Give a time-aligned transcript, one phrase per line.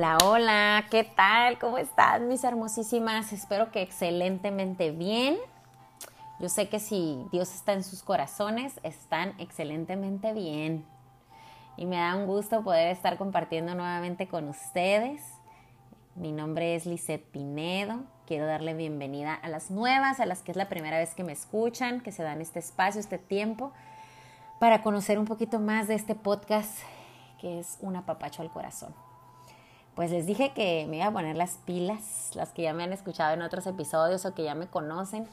[0.00, 1.58] Hola, hola, ¿qué tal?
[1.58, 3.34] ¿Cómo están mis hermosísimas?
[3.34, 5.36] Espero que excelentemente bien.
[6.38, 10.86] Yo sé que si Dios está en sus corazones, están excelentemente bien.
[11.76, 15.20] Y me da un gusto poder estar compartiendo nuevamente con ustedes.
[16.14, 18.04] Mi nombre es Lisette Pinedo.
[18.26, 21.32] Quiero darle bienvenida a las nuevas, a las que es la primera vez que me
[21.32, 23.70] escuchan, que se dan este espacio, este tiempo,
[24.60, 26.78] para conocer un poquito más de este podcast
[27.38, 28.94] que es un apapacho al corazón.
[29.94, 32.92] Pues les dije que me iba a poner las pilas, las que ya me han
[32.92, 35.28] escuchado en otros episodios o que ya me conocen.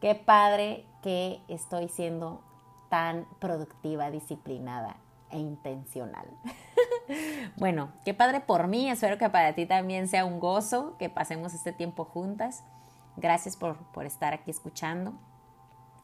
[0.00, 2.42] Qué padre que estoy siendo
[2.90, 4.96] tan productiva, disciplinada
[5.30, 6.26] e intencional.
[7.56, 11.54] bueno, qué padre por mí, espero que para ti también sea un gozo, que pasemos
[11.54, 12.64] este tiempo juntas.
[13.16, 15.14] Gracias por, por estar aquí escuchando.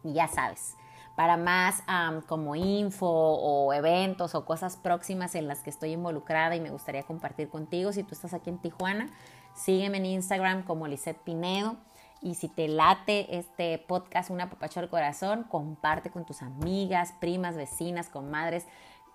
[0.04, 0.76] Y ya sabes,
[1.18, 1.82] para más
[2.28, 7.02] como info o eventos o cosas próximas en las que estoy involucrada y me gustaría
[7.02, 7.92] compartir contigo.
[7.92, 9.10] Si tú estás aquí en Tijuana,
[9.52, 11.74] sígueme en Instagram como Lisette Pinedo.
[12.20, 17.56] Y si te late este podcast, Una Papacho al Corazón, comparte con tus amigas, primas,
[17.56, 18.64] vecinas, comadres.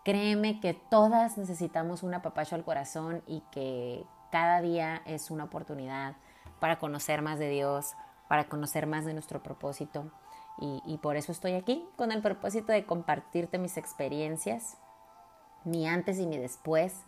[0.03, 6.17] Créeme que todas necesitamos un apapacho al corazón y que cada día es una oportunidad
[6.59, 7.94] para conocer más de Dios,
[8.28, 10.11] para conocer más de nuestro propósito
[10.59, 14.78] y, por eso estoy aquí, con el propósito de compartirte mis experiencias,
[15.66, 17.02] mi antes y mi después,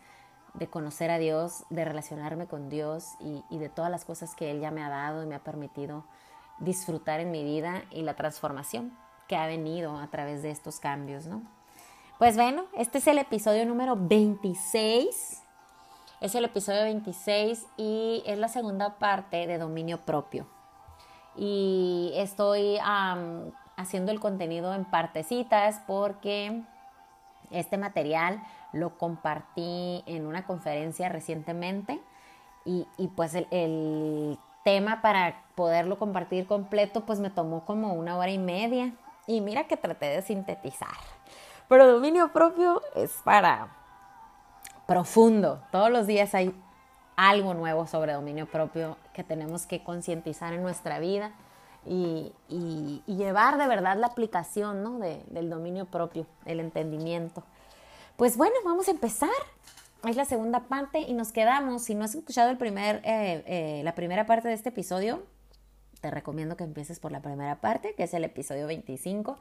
[0.56, 4.52] de conocer a Dios, de relacionarme con Dios y, y, de todas las cosas que
[4.52, 6.06] Él ya me ha dado y me ha permitido
[6.60, 11.26] disfrutar en mi vida y la transformación que ha venido a través de estos cambios,
[11.28, 11.42] ¿no?
[12.18, 15.44] Pues bueno, este es el episodio número 26.
[16.22, 20.48] Es el episodio 26 y es la segunda parte de dominio propio
[21.38, 22.78] y estoy
[23.76, 26.64] haciendo el contenido en partecitas porque
[27.52, 32.00] este material lo compartí en una conferencia recientemente
[32.66, 38.32] y, pues el, el, tema para poderlo compartir completo pues me tomó como una hora
[38.32, 38.94] y media
[39.28, 40.90] y mira que traté de sintetizar.
[41.68, 43.68] Pero dominio propio es para
[44.88, 45.62] profundo.
[45.72, 46.52] Todos los días hay
[47.16, 51.32] algo nuevo sobre dominio propio que tenemos que concientizar en nuestra vida
[51.86, 52.34] y,
[53.06, 55.00] llevar de verdad la aplicación ¿no?
[55.00, 57.44] del dominio propio, el entendimiento.
[58.18, 59.30] Pues bueno, vamos a empezar.
[60.08, 61.84] Es la segunda parte y nos quedamos.
[61.84, 65.24] Si no has escuchado el primer, eh, eh, la primera parte de este episodio,
[66.02, 69.38] te recomiendo que empieces por la primera parte, que es el episodio 25.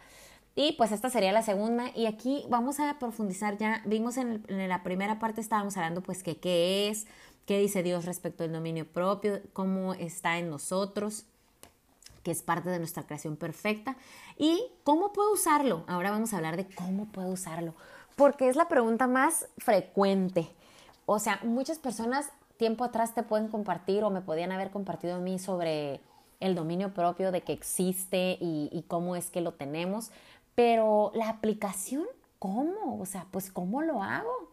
[0.55, 1.91] Y pues esta sería la segunda.
[1.95, 3.83] Y aquí vamos a profundizar ya.
[3.85, 7.07] Vimos en, en la primera parte, estábamos hablando pues que qué es,
[7.47, 11.25] qué dice Dios respecto al dominio propio, cómo está en nosotros,
[12.23, 13.97] que es parte de nuestra creación perfecta,
[14.39, 15.85] y cómo puedo usarlo.
[15.87, 17.75] Ahora vamos a hablar de cómo puedo usarlo,
[18.17, 20.49] porque es la pregunta más frecuente.
[21.07, 25.19] O sea, muchas personas tiempo atrás te pueden compartir o me podían haber compartido a
[25.19, 26.01] mí sobre
[26.41, 30.11] el dominio propio, de que existe y, y cómo es que lo tenemos,
[30.55, 32.05] pero la aplicación,
[32.39, 33.01] ¿cómo?
[33.01, 34.51] O sea, pues ¿cómo lo hago?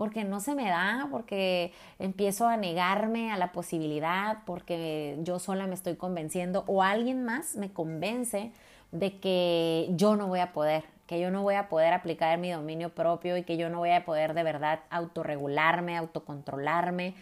[0.00, 5.66] Porque no se me da, porque empiezo a negarme a la posibilidad, porque yo sola
[5.66, 8.50] me estoy convenciendo o alguien más me convence
[8.92, 12.50] de que yo no voy a poder, que yo no voy a poder aplicar mi
[12.50, 17.14] dominio propio y que yo no voy a poder de verdad autorregularme, autocontrolarme,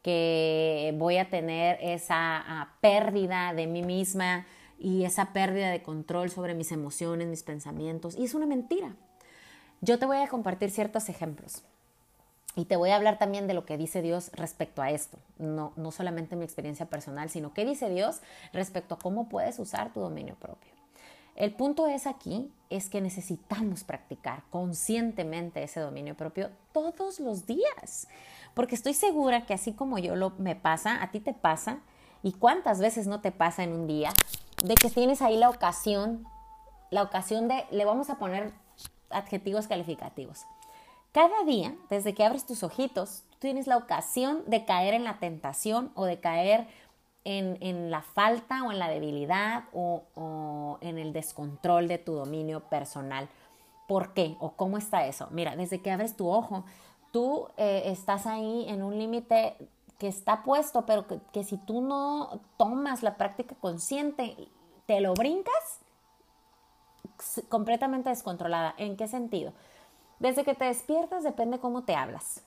[0.00, 4.46] que voy a tener esa ah, pérdida de mí misma
[4.78, 8.16] y esa pérdida de control sobre mis emociones, mis pensamientos.
[8.16, 8.96] Y es una mentira.
[9.82, 11.62] Yo te voy a compartir ciertos ejemplos.
[12.54, 15.72] Y te voy a hablar también de lo que dice Dios respecto a esto, no,
[15.76, 18.20] no solamente mi experiencia personal, sino qué dice Dios
[18.52, 20.70] respecto a cómo puedes usar tu dominio propio.
[21.34, 28.06] El punto es aquí, es que necesitamos practicar conscientemente ese dominio propio todos los días,
[28.52, 31.78] porque estoy segura que así como yo lo me pasa, a ti te pasa,
[32.22, 34.10] y cuántas veces no te pasa en un día,
[34.62, 36.26] de que tienes ahí la ocasión,
[36.90, 38.52] la ocasión de, le vamos a poner
[39.08, 40.44] adjetivos calificativos
[41.12, 45.18] cada día, desde que abres tus ojitos, tú tienes la ocasión de caer en la
[45.18, 46.66] tentación o de caer
[47.24, 53.28] en, la falta o en la debilidad o, en el descontrol de tu dominio personal.
[53.86, 54.36] ¿Por qué?
[54.40, 55.28] ¿O cómo está eso?
[55.30, 56.64] Mira, desde que abres tu ojo,
[57.12, 59.56] tú eh, estás ahí en un límite
[59.98, 64.36] que está puesto, pero que, que, si tú no tomas la práctica consciente,
[64.86, 65.80] te lo brincas
[67.48, 68.74] completamente descontrolada.
[68.78, 69.52] ¿En qué sentido?
[70.22, 72.42] Desde que te despiertas depende cómo te hablas.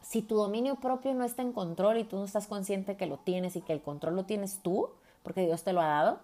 [0.00, 3.18] Si tu dominio propio no está en control y tú no estás consciente que lo
[3.18, 4.90] tienes y que el control lo tienes tú,
[5.24, 6.20] porque Dios te lo ha dado,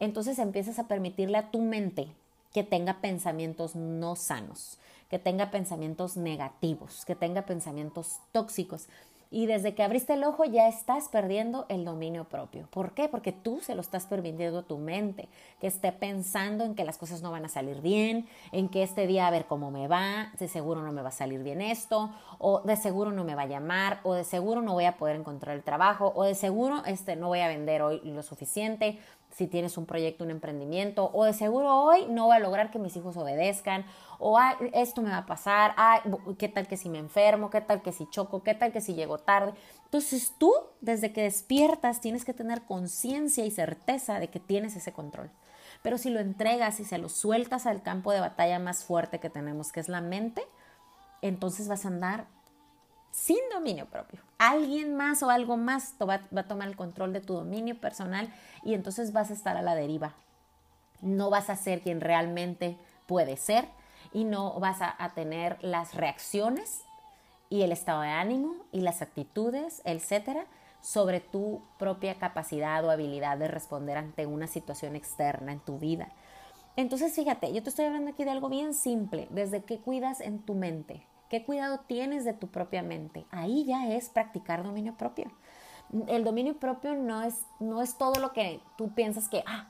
[0.00, 2.08] entonces empiezas a permitirle a tu mente
[2.54, 4.78] que tenga pensamientos no sanos,
[5.10, 8.86] que tenga pensamientos negativos, que tenga pensamientos tóxicos.
[9.34, 12.68] Y desde que abriste el ojo ya estás perdiendo el dominio propio.
[12.70, 13.08] ¿Por qué?
[13.08, 15.28] Porque tú se lo estás permitiendo a tu mente,
[15.60, 19.08] que esté pensando en que las cosas no van a salir bien, en que este
[19.08, 22.12] día a ver cómo me va, de seguro no me va a salir bien esto,
[22.38, 25.16] o de seguro no me va a llamar, o de seguro no voy a poder
[25.16, 29.00] encontrar el trabajo, o de seguro este, no voy a vender hoy lo suficiente,
[29.34, 32.78] si tienes un proyecto, un emprendimiento, o de seguro hoy no voy a lograr que
[32.78, 33.84] mis hijos obedezcan,
[34.18, 34.38] o
[34.72, 35.74] esto me va a pasar,
[36.38, 38.94] qué tal que si me enfermo, qué tal que si choco, qué tal que si
[38.94, 39.52] llego tarde.
[39.84, 44.92] Entonces tú, desde que despiertas, tienes que tener conciencia y certeza de que tienes ese
[44.92, 45.30] control.
[45.82, 49.30] Pero si lo entregas y se lo sueltas al campo de batalla más fuerte que
[49.30, 50.42] tenemos, que es la mente,
[51.20, 52.26] entonces vas a andar
[53.14, 54.20] sin dominio propio.
[54.38, 58.28] Alguien más o algo más va, a tomar el control de tu dominio personal
[58.64, 60.14] y entonces vas a estar a la deriva.
[61.00, 62.76] No vas a ser quien realmente
[63.06, 63.68] puede ser
[64.12, 66.82] y no vas a, tener las reacciones
[67.50, 70.46] y el estado de ánimo y las actitudes, etcétera,
[70.80, 76.08] sobre tu propia capacidad o habilidad de responder ante una situación externa en tu vida.
[76.76, 80.40] Entonces, fíjate, yo te estoy hablando aquí de algo bien simple, desde que cuidas en
[80.40, 83.26] tu mente, qué cuidado tienes de tu propia mente.
[83.30, 85.30] Ahí ya es practicar dominio propio.
[86.08, 89.68] El dominio propio no es, no es todo lo que tú piensas que, ah,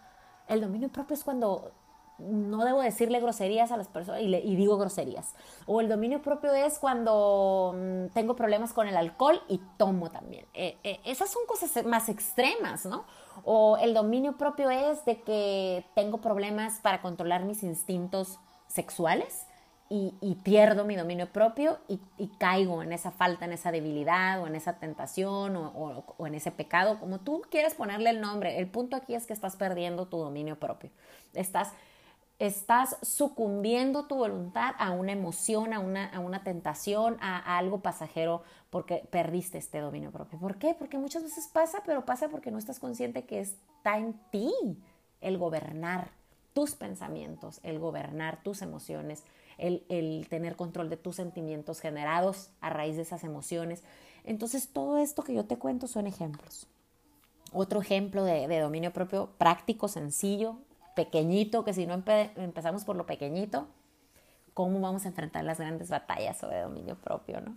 [0.49, 1.73] el dominio propio es cuando
[2.19, 5.35] no debo decirle groserías a las personas y, digo groserías.
[5.67, 10.47] O el dominio propio es cuando mm, tengo problemas con el alcohol y tomo también.
[10.55, 13.05] Eh, eh, esas son cosas más extremas, ¿no?
[13.45, 19.47] O el dominio propio es de que tengo problemas para controlar mis instintos sexuales
[19.91, 22.01] y, pierdo mi dominio propio y,
[22.39, 26.99] caigo en esa falta, en esa debilidad o en esa tentación o, en ese pecado,
[26.99, 28.59] como tú quieras ponerle el nombre.
[28.59, 30.91] El punto aquí es que estás perdiendo tu dominio propio.
[31.35, 31.73] Estás
[32.39, 38.43] estás sucumbiendo tu voluntad a una emoción, a una, a una tentación, a, algo pasajero,
[38.71, 40.39] porque perdiste este dominio propio.
[40.39, 40.75] ¿Por qué?
[40.75, 44.53] Porque muchas veces pasa, pero pasa porque no estás consciente que está en ti
[45.21, 46.11] el gobernar
[46.55, 49.25] tus pensamientos, el gobernar tus emociones,
[49.59, 53.83] el, el tener control de tus sentimientos generados a raíz de esas emociones.
[54.25, 56.67] Entonces, todo esto que yo te cuento son ejemplos.
[57.53, 60.56] Otro ejemplo de, de dominio propio práctico, sencillo,
[60.95, 63.67] pequeñito, que si no empezamos por lo pequeñito,
[64.55, 67.57] ¿cómo vamos a enfrentar las grandes batallas sobre dominio propio, no?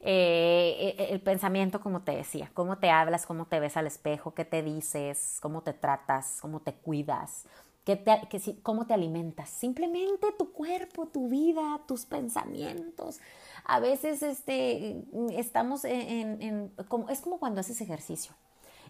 [0.00, 4.32] Eh, eh, el pensamiento, como te decía, cómo te hablas, cómo te ves al espejo,
[4.32, 7.46] qué te dices, cómo te tratas, cómo te cuidas,
[7.88, 9.48] qué te, cómo te alimentas.
[9.48, 13.18] Simplemente tu cuerpo, tu vida, tus pensamientos.
[13.64, 18.32] A veces este, estamos en, como, es como cuando haces ejercicio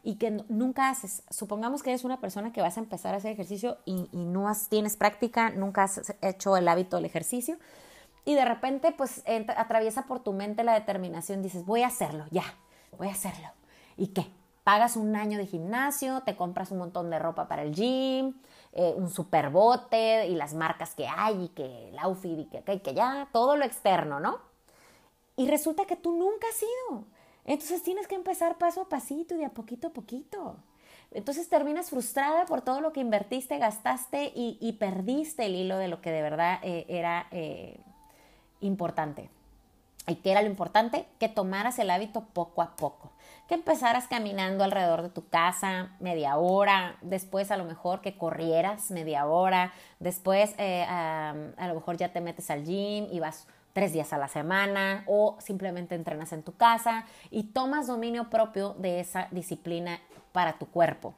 [0.03, 1.23] y que nunca haces.
[1.31, 4.97] Supongamos que eres una persona que vas a empezar a hacer ejercicio y, no tienes
[4.97, 7.57] práctica, nunca has hecho el hábito del ejercicio
[8.25, 9.23] y de repente pues
[9.57, 12.43] atraviesa por tu mente la determinación, dices, voy a hacerlo, ya,
[12.99, 13.47] voy a hacerlo.
[13.97, 14.27] ¿Y qué?
[14.65, 18.35] Pagas un año de gimnasio, te compras un montón de ropa para el gym,
[18.73, 22.73] eh, un super bote y las marcas que hay y que el outfit y que,
[22.73, 24.39] y que ya, todo lo externo, ¿no?
[25.37, 27.05] Y resulta que tú nunca has ido
[27.49, 30.57] entonces tienes que empezar paso a pasito y de a poquito a poquito.
[31.13, 36.03] Entonces terminas frustrada por todo lo que invertiste, gastaste y, perdiste el hilo de lo
[36.03, 37.81] que de verdad eh, era eh,
[38.61, 39.31] importante.
[40.09, 41.07] ¿Y qué era lo importante?
[41.21, 43.13] Que tomaras el hábito poco a poco.
[43.47, 48.91] Que empezaras caminando alrededor de tu casa media hora, después a lo mejor que corrieras
[48.91, 53.47] media hora, después eh, a, a lo mejor ya te metes al gym y vas
[53.73, 58.75] tres días a la semana o simplemente entrenas en tu casa y tomas dominio propio
[58.75, 60.01] de esa disciplina
[60.33, 61.15] para tu cuerpo,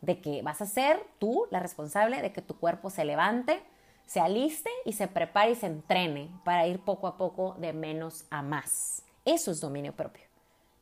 [0.00, 3.62] de que vas a ser tú la responsable de que tu cuerpo se levante,
[4.10, 8.24] se aliste y se prepare y se entrene para ir poco a poco de menos
[8.28, 9.04] a más.
[9.24, 10.24] Eso es dominio propio.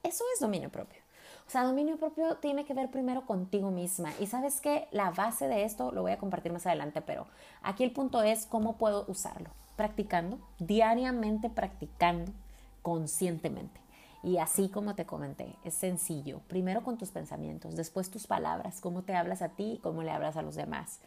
[0.02, 0.98] Eso es dominio propio.
[1.46, 4.14] O sea, dominio propio tiene que ver primero contigo misma.
[4.18, 7.26] Y sabes que la base de esto lo voy a compartir más adelante, pero
[7.60, 12.32] aquí el punto es cómo puedo usarlo practicando, diariamente practicando
[12.80, 13.78] conscientemente.
[14.22, 16.40] Y así como te comenté, es sencillo.
[16.48, 20.12] Primero con tus pensamientos, después tus palabras, cómo te hablas a ti y cómo le
[20.12, 21.00] hablas a los demás.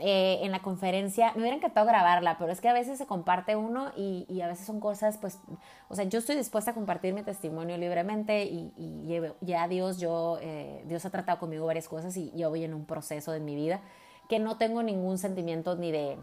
[0.00, 3.56] Eh, en la conferencia, me hubiera encantado grabarla, pero es que a veces se comparte
[3.56, 5.40] uno y, a veces son cosas, pues,
[5.88, 10.84] o sea, yo estoy dispuesta a compartir mi testimonio libremente y, ya Dios, yo, eh,
[10.86, 13.80] Dios ha tratado conmigo varias cosas y yo voy en un proceso de mi vida
[14.28, 16.18] que no tengo ningún sentimiento ni de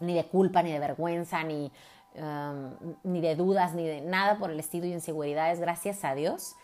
[0.00, 1.72] ni de culpa, ni de vergüenza, ni,
[2.16, 2.70] um,
[3.04, 6.56] ni de dudas, ni de nada por el estilo y inseguridades, gracias a Dios.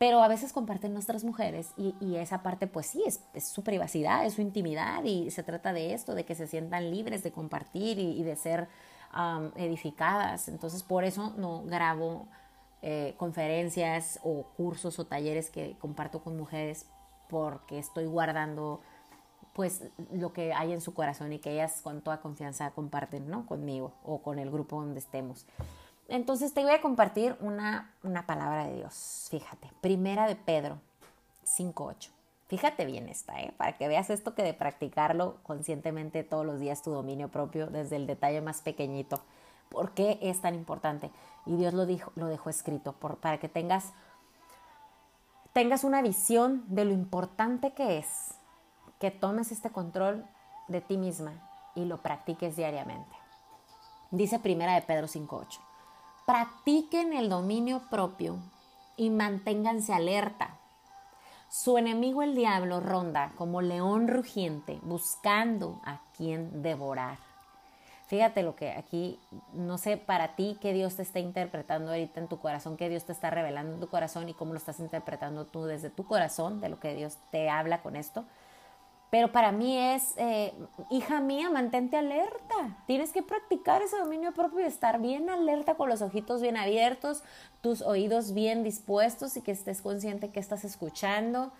[0.00, 4.32] Pero a veces comparten nuestras mujeres y, esa parte pues sí, es, su privacidad, es
[4.32, 8.22] su intimidad y se trata de esto, de que se sientan libres de compartir y,
[8.22, 8.66] de ser
[9.56, 10.48] edificadas.
[10.48, 12.28] Entonces por eso no grabo
[12.80, 16.86] eh, conferencias o cursos o talleres que comparto con mujeres
[17.28, 18.80] porque estoy guardando
[19.52, 19.82] pues
[20.14, 23.44] lo que hay en su corazón y que ellas con toda confianza comparten, ¿no?
[23.44, 25.44] Conmigo o con el grupo donde estemos.
[26.10, 29.28] Entonces te voy a compartir una, una palabra de Dios.
[29.30, 30.80] Fíjate, primera de Pedro
[31.46, 32.10] 5.8.
[32.48, 33.54] Fíjate bien esta, ¿eh?
[33.56, 37.94] para que veas esto que de practicarlo conscientemente todos los días tu dominio propio desde
[37.94, 39.22] el detalle más pequeñito.
[39.68, 41.12] ¿Por qué es tan importante?
[41.46, 43.92] Y Dios lo, dijo, lo dejó escrito para que tengas,
[45.52, 48.34] tengas una visión de lo importante que es
[48.98, 50.26] que tomes este control
[50.66, 51.32] de ti misma
[51.76, 53.16] y lo practiques diariamente.
[54.10, 55.69] Dice primera de Pedro 5.8.
[56.30, 58.36] Practiquen el dominio propio
[58.96, 60.60] y manténganse alerta
[61.48, 67.18] su enemigo el diablo ronda como león rugiente buscando a quien devorar.
[68.06, 69.18] Fíjate lo que aquí,
[69.54, 73.04] no sé para ti qué Dios te está interpretando ahorita en tu corazón, qué Dios
[73.04, 76.60] te está revelando en tu corazón y cómo lo estás interpretando tú desde tu corazón,
[76.60, 78.24] de lo que Dios te habla con esto.
[79.10, 80.54] Pero para mí es, eh,
[80.88, 82.78] hija mía, mantente alerta.
[82.86, 87.24] Tienes que practicar ese dominio propio y estar bien alerta con los ojitos bien abiertos,
[87.60, 91.50] tus oídos bien dispuestos y que estés consciente que estás escuchando.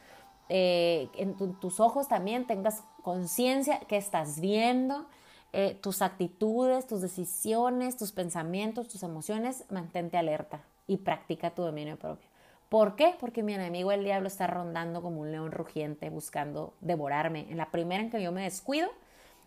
[0.49, 5.07] Eh, en tus ojos también tengas conciencia que estás viendo.
[5.53, 11.99] Eh, tus actitudes, tus decisiones, tus pensamientos, tus emociones, mantente alerta y practica tu dominio
[11.99, 12.30] propio.
[12.71, 13.17] ¿Por qué?
[13.19, 17.51] Porque mi enemigo el diablo está rondando como un león rugiente buscando devorarme.
[17.51, 18.89] En la primera en que yo me descuido,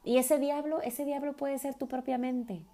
[0.03, 2.65] y ese diablo, ese diablo puede ser tu propia mente.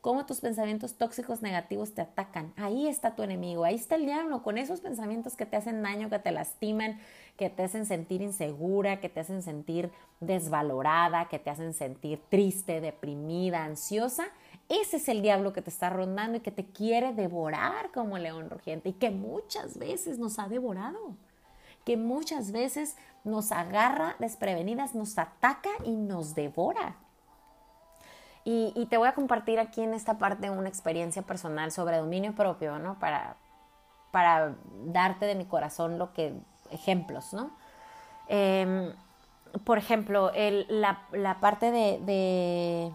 [0.00, 2.54] Cómo tus pensamientos tóxicos negativos te atacan.
[2.56, 6.08] Ahí está tu enemigo, ahí está el diablo, con esos pensamientos que te hacen daño,
[6.08, 6.98] que te lastiman,
[7.36, 12.80] que te hacen sentir insegura, que te hacen sentir desvalorada, que te hacen sentir triste,
[12.80, 14.28] deprimida, ansiosa
[14.68, 18.50] ese es el diablo que te está rondando y que te quiere devorar como león
[18.50, 21.16] rugiente y que muchas veces nos ha devorado,
[21.86, 26.96] que muchas veces nos agarra desprevenidas, nos ataca y nos devora.
[28.44, 32.78] Y, te voy a compartir aquí en esta parte una experiencia personal sobre dominio propio,
[32.78, 32.98] ¿no?
[32.98, 33.36] Para,
[34.10, 34.54] para
[34.86, 36.32] darte de mi corazón lo que,
[36.70, 37.50] ejemplos, ¿no?
[38.26, 38.94] Em,
[39.64, 42.90] por ejemplo, la, parte de de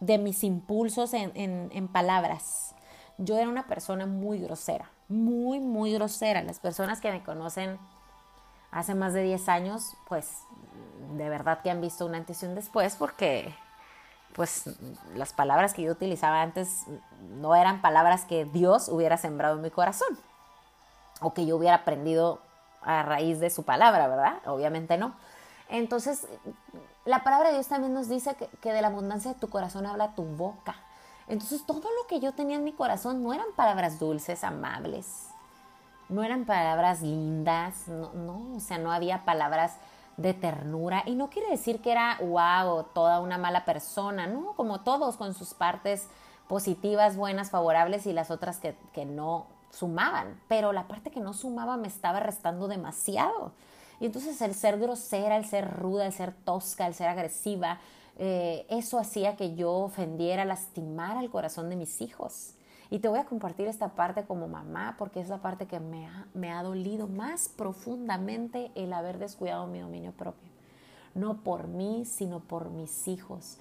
[0.00, 2.74] mis impulsos en, palabras.
[3.18, 6.42] Yo era una persona muy grosera, muy, muy grosera.
[6.42, 7.78] Las personas que me conocen
[8.70, 10.38] hace más de 10 años, pues
[11.16, 13.54] de verdad que han visto un antes y un después porque
[14.34, 14.70] pues
[15.14, 16.84] las palabras que yo utilizaba antes
[17.20, 20.18] no eran palabras que Dios hubiera sembrado en mi corazón
[21.20, 22.40] o que yo hubiera aprendido
[22.82, 24.38] a raíz de su palabra, ¿verdad?
[24.46, 25.14] Obviamente no.
[25.70, 26.26] Entonces,
[27.04, 30.14] la palabra de Dios también nos dice que, de la abundancia de tu corazón habla
[30.14, 30.76] tu boca.
[31.28, 35.28] Entonces, todo lo que yo tenía en mi corazón no eran palabras dulces, amables,
[36.08, 39.76] no eran palabras lindas, no, no, o sea, no había palabras
[40.16, 41.04] de ternura.
[41.06, 45.34] Y no quiere decir que era wow, toda una mala persona, no, como todos con
[45.34, 46.08] sus partes
[46.48, 50.40] positivas, buenas, favorables y las otras que, que no sumaban.
[50.48, 53.52] Pero la parte que no sumaba me estaba restando demasiado.
[54.00, 57.78] Y entonces el ser grosera, el ser ruda, el ser tosca, el ser agresiva,
[58.18, 62.54] eh, eso hacía que yo ofendiera, lastimara el corazón de mis hijos.
[62.90, 66.06] Y te voy a compartir esta parte como mamá porque es la parte que me
[66.06, 70.50] ha, me ha dolido más profundamente el haber descuidado mi dominio propio.
[71.14, 73.58] No por mí, sino por mis hijos.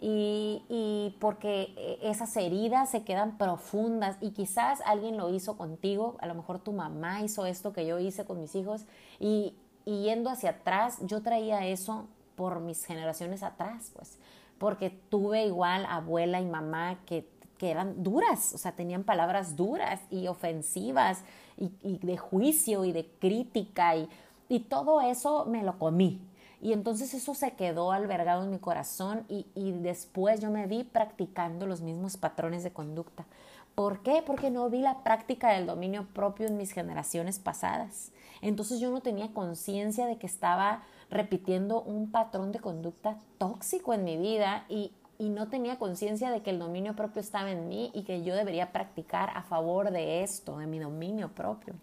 [0.00, 6.26] Y, y, porque esas heridas se quedan profundas y quizás alguien lo hizo contigo, a
[6.26, 8.84] lo mejor tu mamá hizo esto que yo hice con mis hijos
[9.20, 14.18] y, y yendo hacia atrás, yo traía eso por mis generaciones atrás, pues,
[14.58, 20.00] porque tuve igual abuela y mamá que, que eran duras, o sea, tenían palabras duras
[20.10, 21.22] y ofensivas
[21.56, 24.08] y, de juicio y de crítica y,
[24.48, 26.20] y, todo eso me lo comí.
[26.60, 30.84] Y entonces eso se quedó albergado en mi corazón y, y después yo me vi
[30.84, 33.26] practicando los mismos patrones de conducta.
[33.74, 34.22] ¿Por qué?
[34.24, 38.12] Porque no vi la práctica del dominio propio en mis generaciones pasadas.
[38.42, 44.04] Entonces yo no tenía conciencia de que estaba repitiendo un patrón de conducta tóxico en
[44.04, 48.02] mi vida y, no tenía conciencia de que el dominio propio estaba en mí y
[48.02, 51.74] que yo debería practicar a favor de esto, de mi dominio propio.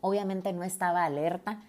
[0.00, 1.60] Obviamente no estaba alerta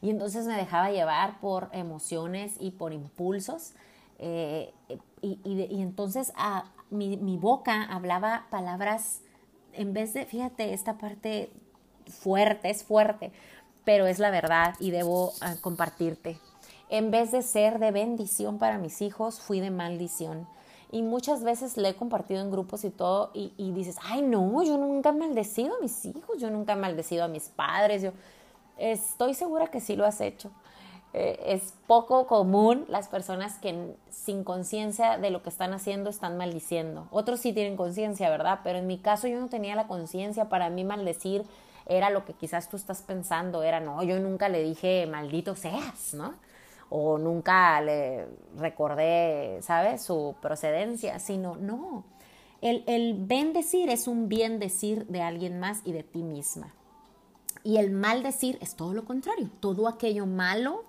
[0.00, 3.74] y entonces me dejaba llevar por emociones y por impulsos.
[4.18, 4.72] Eh,
[5.20, 9.20] y, entonces a, mi, mi boca hablaba palabras,
[9.74, 11.52] en vez de, fíjate, esta parte
[12.08, 13.32] fuerte, es fuerte,
[13.84, 16.38] pero es la verdad y debo ah, compartirte.
[16.88, 20.46] En vez de ser de bendición para mis hijos, fui de maldición.
[20.90, 24.62] Y muchas veces le he compartido en grupos y todo, y, y, dices, ay, no,
[24.62, 28.02] yo nunca he maldecido a mis hijos, yo nunca he maldecido a mis padres.
[28.02, 28.12] Yo
[28.76, 30.50] estoy segura que sí lo has hecho.
[31.14, 36.38] Eh, es poco común las personas que sin conciencia de lo que están haciendo están
[36.38, 37.06] maldiciendo.
[37.10, 38.60] Otros sí tienen conciencia, ¿verdad?
[38.64, 40.48] Pero en mi caso yo no tenía la conciencia.
[40.48, 41.44] Para mí maldecir
[41.96, 46.14] era lo que quizás tú estás pensando, era, no, yo nunca le dije maldito seas,
[46.14, 46.34] ¿no?
[46.88, 50.02] O nunca le recordé, ¿sabes?
[50.02, 52.04] Su procedencia, sino, no.
[52.60, 56.72] El, el bendecir es un bien decir de alguien más y de ti misma.
[57.64, 60.84] Y el maldecir es todo lo contrario, todo aquello malo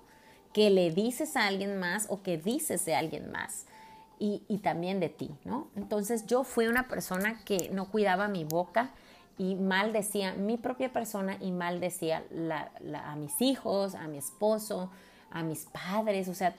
[0.52, 3.66] que le dices a alguien más o que dices de alguien más.
[4.18, 5.68] Y, y, también de ti, ¿no?
[5.74, 8.92] Entonces yo fui una persona que no cuidaba mi boca
[9.38, 12.70] y maldecía mi propia persona y maldecía la,
[13.04, 14.90] a mis hijos, a mi esposo,
[15.30, 16.54] a mis padres, o sea,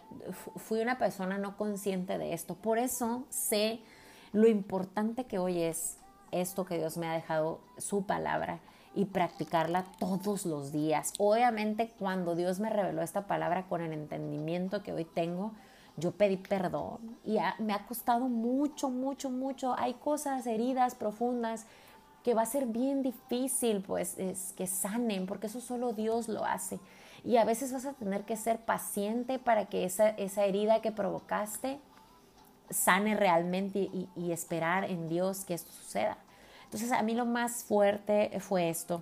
[0.58, 2.56] fui una persona no consciente de esto.
[2.56, 3.80] Por eso sé
[4.34, 5.98] lo importante que hoy es
[6.32, 8.60] esto que Dios me ha dejado, su palabra,
[8.94, 11.14] y practicarla todos los días.
[11.20, 15.54] Obviamente cuando Dios me reveló esta palabra con el entendimiento que hoy tengo,
[15.98, 19.76] yo pedí perdón y me ha costado mucho, mucho, mucho.
[19.78, 21.66] Hay cosas, heridas profundas
[22.26, 26.44] que va a ser bien difícil pues es que sanen, porque eso solo Dios lo
[26.44, 26.80] hace.
[27.24, 30.92] Y a veces vas a tener que ser paciente para que esa, esa herida que
[30.92, 31.80] provocaste
[32.72, 36.18] sane realmente y, y esperar en Dios que esto suceda.
[36.64, 39.02] Entonces a mí lo más fuerte fue esto,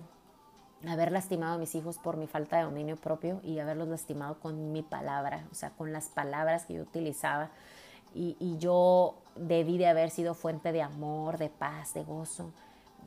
[0.86, 4.70] haber lastimado a mis hijos por mi falta de dominio propio y haberlos lastimado con
[4.70, 7.48] mi palabra, o sea, con las palabras que yo utilizaba.
[8.14, 12.52] Y, y yo debí de haber sido fuente de amor, de paz, de gozo.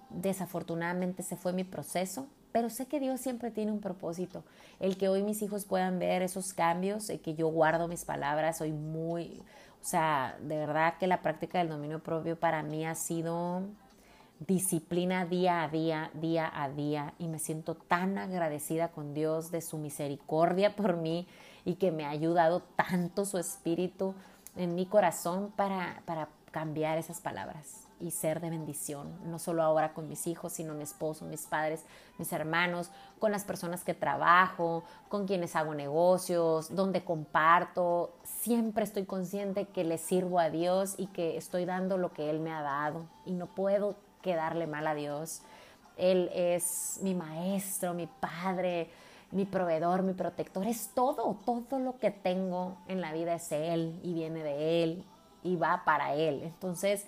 [0.10, 4.44] Desafortunadamente se fue mi proceso, pero sé que Dios siempre tiene un propósito.
[4.80, 8.58] El que hoy mis hijos puedan ver esos cambios, el que yo guardo mis palabras,
[8.58, 9.42] soy muy,
[9.82, 13.64] o sea, de verdad que la práctica del dominio propio para mí ha sido
[14.40, 19.62] disciplina día a día, día a día, y me siento tan agradecida con Dios de
[19.62, 21.28] su misericordia por mí
[21.66, 24.14] y que me ha ayudado tanto su espíritu
[24.56, 29.94] en mi corazón para, para cambiar esas palabras y ser de bendición, no solo ahora
[29.94, 31.84] con mis hijos, sino mi esposo, mis padres,
[32.18, 38.12] mis hermanos, con las personas que trabajo, con quienes hago negocios, donde comparto.
[38.24, 42.40] Siempre estoy consciente que le sirvo a Dios y que estoy dando lo que Él
[42.40, 43.96] me ha dado y no puedo
[44.36, 45.42] darle mal a Dios.
[45.98, 48.90] Él es mi maestro, mi padre,
[49.32, 50.68] mi proveedor, mi protector.
[50.68, 55.04] Es todo, todo lo que tengo en la vida es Él y viene de Él
[55.44, 56.44] y va para Él.
[56.44, 57.06] Entonces,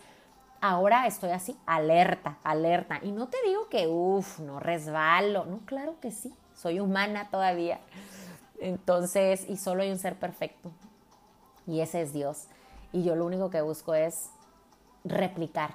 [0.62, 3.00] ahora estoy así, alerta, alerta.
[3.04, 5.46] Y no te digo que, uff, no resbalo.
[5.46, 7.80] No, claro que sí, soy humana todavía.
[8.60, 10.72] Entonces, y solo hay un ser perfecto.
[11.66, 12.48] Y ese es Dios.
[12.92, 14.30] Y yo lo único que busco es
[15.04, 15.72] replicar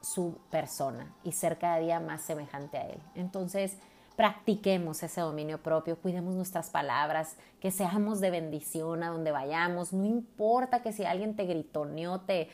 [0.00, 3.00] su persona y ser cada día más semejante a Él.
[3.14, 3.78] Entonces,
[4.16, 9.92] practiquemos ese dominio propio, cuidemos nuestras palabras, que seamos de bendición a donde vayamos.
[9.92, 12.48] No importa que si alguien te gritoneó, te,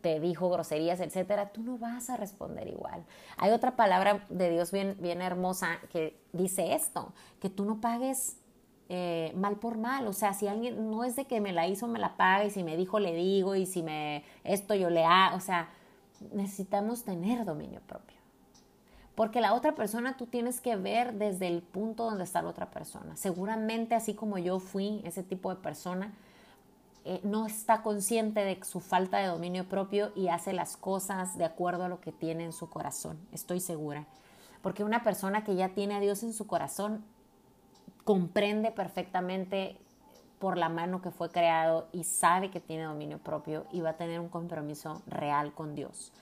[0.00, 3.04] te dijo groserías, etcétera, tú no vas a responder igual.
[3.36, 8.36] Hay otra palabra de Dios bien, bien hermosa que dice esto, que tú no pagues
[8.88, 10.06] eh, mal por mal.
[10.06, 12.50] O sea, si alguien no es de que me la hizo, me la paga, y
[12.50, 15.70] si me dijo, le digo, y si me esto yo le hago, o sea,
[16.32, 18.16] necesitamos tener dominio propio.
[19.14, 22.70] Porque la otra persona tú tienes que ver desde el punto donde está la otra
[22.70, 23.16] persona.
[23.16, 26.12] Seguramente así como yo fui ese tipo de persona,
[27.06, 31.44] eh, no está consciente de su falta de dominio propio y hace las cosas de
[31.44, 33.18] acuerdo a lo que tiene en su corazón.
[33.32, 34.06] Estoy segura.
[34.62, 37.04] Porque una persona que ya tiene a Dios en su corazón
[38.04, 39.76] comprende perfectamente
[40.38, 43.96] por la mano que fue creado y sabe que tiene dominio propio y va a
[43.96, 46.12] tener un compromiso real con Dios.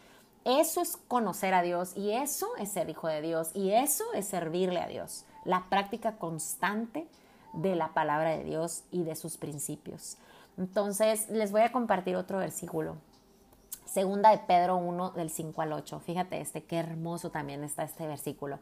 [0.45, 4.27] Eso es conocer a Dios y eso es ser hijo de Dios y eso es
[4.27, 5.25] servirle a Dios.
[5.45, 7.07] La práctica constante
[7.53, 10.17] de la palabra de Dios y de sus principios.
[10.59, 12.97] Entonces, les voy a compartir otro versículo.
[13.85, 16.01] Segunda de Pedro 1 del 5 al 8.
[16.01, 18.59] Fíjate este, qué hermoso también está este versículo.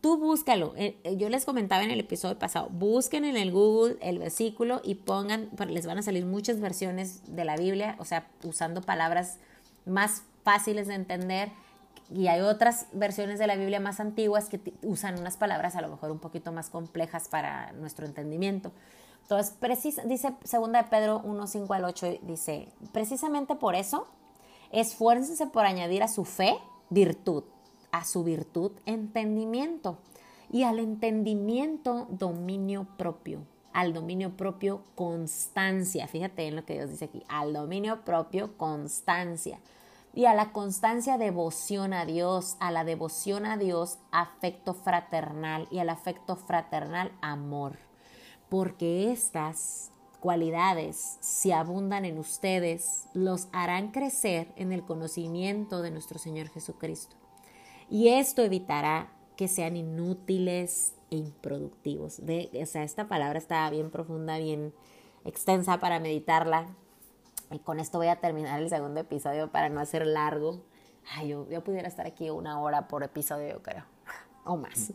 [0.00, 0.74] Tú búscalo.
[0.76, 4.82] Eh, eh, yo les comentaba en el episodio pasado, busquen en el Google el versículo
[4.84, 9.38] y pongan, les van a salir muchas versiones de la Biblia, o sea, usando palabras
[9.86, 11.48] más fáciles de entender.
[12.14, 15.88] Y hay otras versiones de la Biblia más antiguas que usan unas palabras a lo
[15.88, 18.72] mejor un poquito más complejas para nuestro entendimiento.
[19.24, 19.56] Entonces,
[20.06, 24.06] dice segunda de Pedro 1, 5 al 8, dice, precisamente por eso,
[24.70, 26.58] esfuércense por añadir a su fe
[26.90, 27.44] virtud
[27.94, 29.98] a su virtud entendimiento
[30.50, 36.06] y al entendimiento dominio propio al dominio propio constancia.
[36.06, 39.58] Fíjate en lo que Dios dice aquí, al dominio propio constancia.
[40.12, 45.80] Y a la constancia devoción a Dios, a la devoción a Dios afecto fraternal y
[45.80, 47.78] al afecto fraternal amor.
[48.48, 56.18] Porque estas cualidades, si abundan en ustedes, los harán crecer en el conocimiento de nuestro
[56.18, 57.16] Señor Jesucristo.
[57.90, 62.24] Y esto evitará que sean inútiles e improductivos.
[62.24, 64.72] De, o sea, esta palabra está bien profunda, bien
[65.24, 66.68] extensa para meditarla.
[67.50, 70.62] Y con esto voy a terminar el segundo episodio para no hacer largo.
[71.14, 73.84] Ay, yo, yo pudiera estar aquí una hora por episodio, creo,
[74.44, 74.92] o más.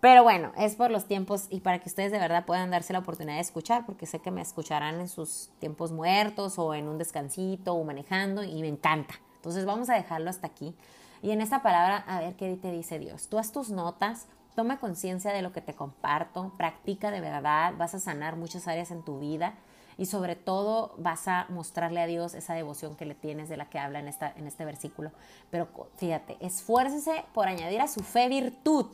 [0.00, 3.00] Pero bueno, es por los tiempos y para que ustedes de verdad puedan darse la
[3.00, 6.96] oportunidad de escuchar, porque sé que me escucharán en sus tiempos muertos o en un
[6.96, 9.14] descansito o manejando y me encanta.
[9.36, 10.74] Entonces vamos a dejarlo hasta aquí.
[11.22, 13.28] Y en esta palabra, a ver qué te dice Dios.
[13.28, 17.94] Tú haz tus notas, toma conciencia de lo que te comparto, practica de verdad, vas
[17.94, 19.54] a sanar muchas áreas en tu vida
[20.00, 23.68] y sobre todo vas a mostrarle a Dios esa devoción que le tienes de la
[23.68, 25.12] que habla en, esta, en este versículo.
[25.50, 28.86] Pero fíjate, esfuércese por añadir a su fe virtud.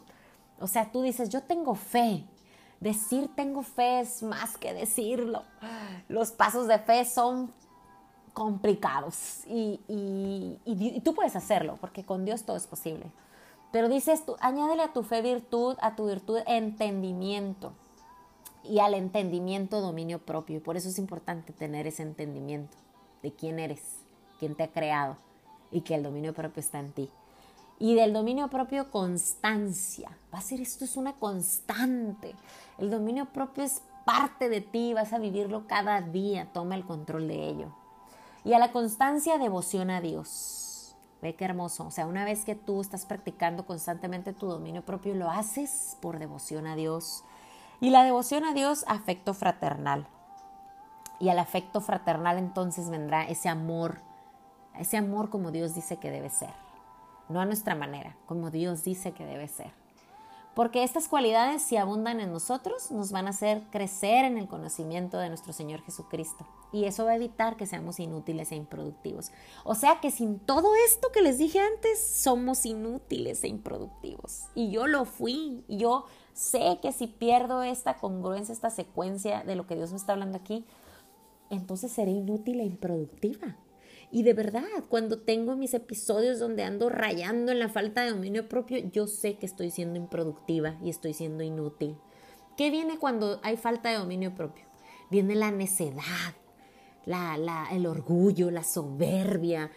[0.59, 2.25] O sea, tú dices, yo tengo fe.
[2.81, 5.45] Decir tengo fe es más que decirlo.
[6.09, 7.53] Los pasos de fe son
[8.33, 13.12] complicados y, y, tú puedes hacerlo porque con Dios todo es posible.
[13.71, 17.75] Pero dices tú, añádele a tu fe virtud, a tu virtud entendimiento
[18.68, 20.57] y al entendimiento dominio propio.
[20.57, 22.76] Y por eso es importante tener ese entendimiento
[23.22, 23.96] de quién eres,
[24.38, 25.16] quién te ha creado
[25.70, 27.11] y que el dominio propio está en ti.
[27.79, 30.11] Y del dominio propio constancia.
[30.33, 32.35] Va a ser esto es una constante.
[32.79, 37.29] El dominio propio es parte de ti, vas a vivirlo cada día, toma el control
[37.29, 37.74] de ello.
[38.44, 40.94] Y a la constancia, devoción a Dios.
[41.20, 41.87] Ve qué hermoso.
[41.87, 46.18] O sea, una vez que tú estás practicando constantemente tu dominio propio, lo haces por
[46.18, 47.24] devoción a Dios.
[47.81, 50.07] Y la devoción a Dios, afecto fraternal.
[51.19, 54.01] Y al afecto fraternal entonces vendrá ese amor,
[54.79, 56.53] ese amor como Dios dice que debe ser.
[57.29, 59.73] No a nuestra manera, como Dios dice que debe ser.
[60.57, 65.19] Porque estas cualidades, si abundan en nosotros, nos van a hacer crecer en el conocimiento
[65.19, 66.47] de nuestro Señor Jesucristo.
[66.73, 69.33] Y eso va a evitar que seamos inútiles e improductivos.
[69.65, 74.47] O sea que sin todo esto que les dije antes, somos inútiles e improductivos.
[74.55, 75.62] Y yo lo fui.
[75.69, 80.12] Yo sé que si pierdo esta congruencia, esta secuencia de lo que Dios me está
[80.12, 80.66] hablando aquí,
[81.49, 83.57] entonces seré inútil e improductiva.
[84.12, 88.49] Y de verdad, cuando tengo mis episodios donde ando rayando en la falta de dominio
[88.49, 91.96] propio, yo sé que estoy siendo improductiva y estoy siendo inútil.
[92.57, 94.64] ¿Qué viene cuando hay falta de dominio propio?
[95.11, 96.35] Viene la necedad,
[97.07, 99.70] la, el orgullo, la soberbia,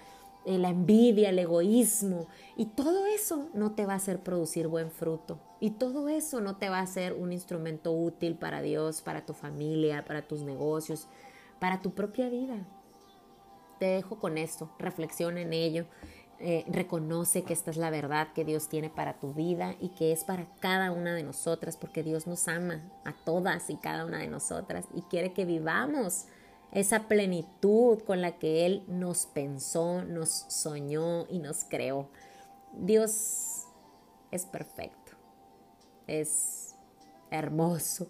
[0.45, 2.27] la envidia, el egoísmo.
[2.55, 5.39] Y todo eso no te va a hacer producir buen fruto.
[5.59, 9.33] Y todo eso no te va a hacer un instrumento útil para Dios, para tu
[9.33, 11.07] familia, para tus negocios,
[11.59, 12.65] para tu propia vida
[13.79, 15.85] te dejo con esto, reflexiona en ello,
[16.39, 20.11] eh, reconoce que esta es la verdad que Dios tiene para tu vida y que
[20.11, 24.19] es para cada una de nosotras, porque Dios nos ama a todas y cada una
[24.19, 26.25] de nosotras y quiere que vivamos
[26.71, 32.09] esa plenitud con la que Él nos pensó, nos soñó y nos creó.
[32.73, 33.65] Dios
[34.31, 35.13] es perfecto,
[36.07, 36.75] es
[37.31, 38.07] hermoso,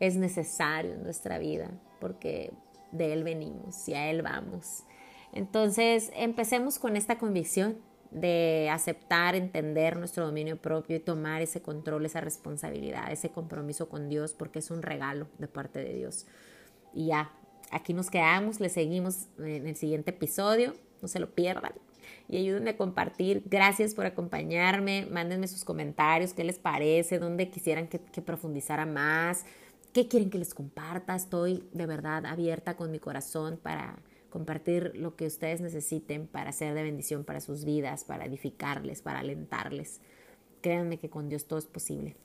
[0.00, 1.70] es necesario en nuestra vida,
[2.00, 2.52] porque
[2.90, 4.84] de Él venimos y a Él vamos.
[5.32, 7.78] Entonces, empecemos con esta convicción
[8.10, 14.08] de aceptar, entender nuestro dominio propio y tomar ese control, esa responsabilidad, ese compromiso con
[14.08, 16.26] Dios, porque es un regalo de parte de Dios.
[16.92, 17.32] Y ya,
[17.72, 21.72] aquí nos quedamos, le seguimos en el siguiente episodio, no se lo pierdan.
[22.28, 23.42] Y ayúdenme a compartir.
[23.46, 25.06] Gracias por acompañarme.
[25.10, 29.44] Mándenme sus comentarios, qué les parece, dónde quisieran que, que profundizara más.
[29.92, 31.14] ¿Qué quieren que les comparta?
[31.14, 33.98] Estoy de verdad abierta con mi corazón para
[34.30, 39.18] compartir lo que ustedes necesiten para ser de bendición para sus vidas, para edificarles, para
[39.18, 40.00] alentarles.
[40.62, 42.16] Créanme que con Dios todo es posible.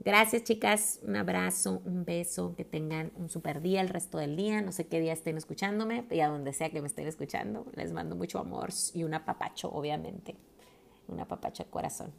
[0.00, 4.60] Gracias chicas, un abrazo, un beso, que tengan un super día el resto del día,
[4.60, 7.92] no sé qué día estén escuchándome y a donde sea que me estén escuchando, les
[7.92, 10.36] mando mucho amor y un apapacho, obviamente,
[11.08, 12.12] un apapacho de corazón.